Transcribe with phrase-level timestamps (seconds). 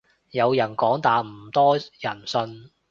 [0.31, 2.71] 有人講但唔多人信